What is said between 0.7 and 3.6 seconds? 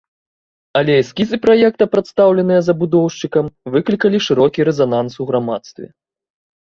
Але эскізы праекта, прадастаўленыя забудоўшчыкам,